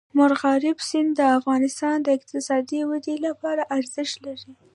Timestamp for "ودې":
2.89-3.15